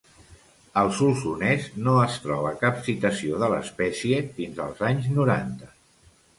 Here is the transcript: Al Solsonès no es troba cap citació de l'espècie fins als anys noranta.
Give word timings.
Al 0.81 0.87
Solsonès 0.99 1.67
no 1.89 1.93
es 2.05 2.17
troba 2.25 2.55
cap 2.65 2.81
citació 2.89 3.43
de 3.45 3.53
l'espècie 3.55 4.25
fins 4.41 4.65
als 4.67 4.85
anys 4.93 5.09
noranta. 5.23 5.75